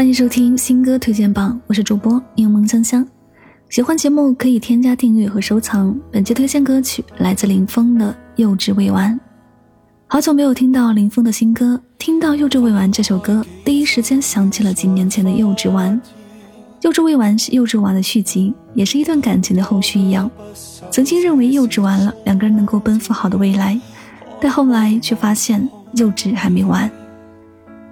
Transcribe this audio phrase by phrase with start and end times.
[0.00, 3.06] 欢迎收听新歌推荐榜，我是主播柠檬香香。
[3.68, 5.94] 喜欢节目可以添加订阅和收藏。
[6.10, 9.14] 本期推荐歌曲来自林峰的《幼稚未完》。
[10.06, 15.90] 好久没有听到林峰的新歌，听到《幼稚未完》这首歌，第一时间想起了几年前的《幼稚完》。
[16.80, 20.30] 《幼稚未完》是《幼稚完》的续集，也是一段感情的后续一样。
[20.90, 23.78] 曾经认为幼稚完了，两个人能够奔赴好的未来，
[24.40, 26.90] 但后来却发现幼稚还没完。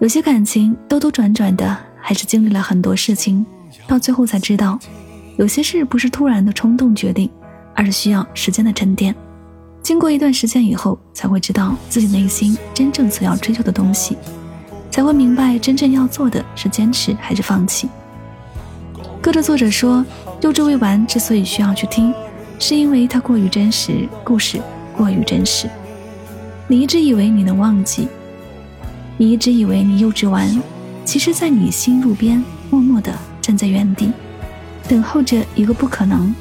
[0.00, 1.74] 有些感情兜兜转转的。
[2.06, 3.44] 还是经历了很多事情，
[3.88, 4.78] 到最后才知道，
[5.38, 7.30] 有些事不是突然的冲动决定，
[7.74, 9.14] 而是需要时间的沉淀。
[9.82, 14.18] 经过一段时间以后，才会知道自己内心真正所要追求的东西，
[14.90, 17.88] 才会明白真正要做的是坚持还是放弃。
[19.22, 20.00] 歌的作者说，
[20.42, 22.12] 《幼稚未完》之所以需要去听，
[22.58, 24.60] 是因为它过于真实，故事
[24.94, 25.66] 过于真实。
[26.68, 28.08] 你一直以为你能忘记，
[29.16, 30.54] 你一直以为你幼稚完。
[31.04, 34.10] 其实，在你心入边，默默的站在原地，
[34.88, 36.34] 等候着一个不可能。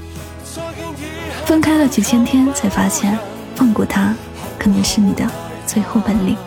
[1.45, 3.17] 分开了几千天，才发现，
[3.55, 4.16] 放过他，
[4.58, 5.30] 可能是你的
[5.67, 6.38] 最后本领。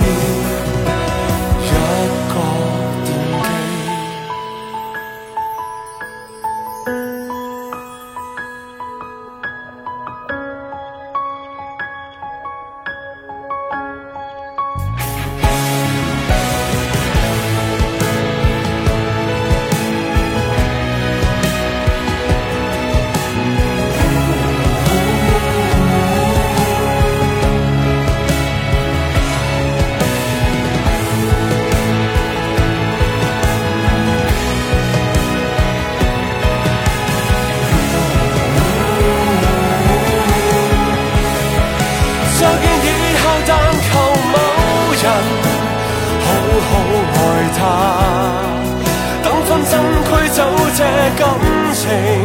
[51.87, 52.24] Hey.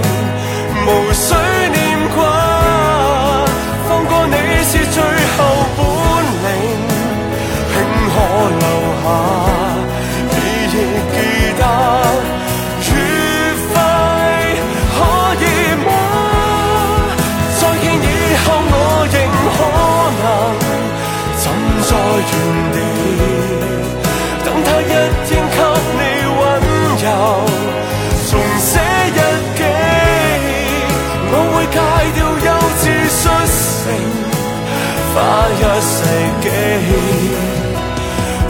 [35.53, 36.01] 一世
[36.43, 36.47] 纪，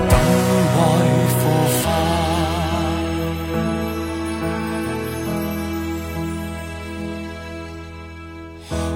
[0.09, 0.19] 等
[0.77, 0.79] 愛
[1.37, 1.39] 腐
[1.81, 1.83] 化。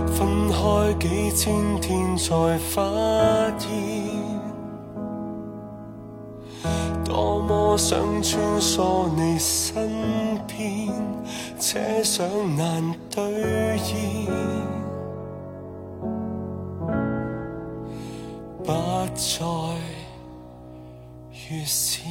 [0.06, 0.16] 分
[0.50, 0.54] 開
[0.98, 1.42] 幾千
[1.80, 2.26] 天，才
[2.58, 2.70] 發
[3.58, 3.66] 現，
[7.04, 7.48] 多麼
[7.78, 9.72] 想穿梭你身
[10.46, 10.52] 邊，
[11.58, 12.16] 且想
[12.56, 14.72] 難對現。
[18.64, 18.72] 不
[19.14, 19.46] 再
[21.50, 22.08] 预先。